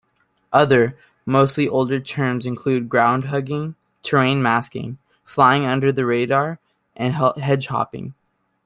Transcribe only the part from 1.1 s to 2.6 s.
mostly older terms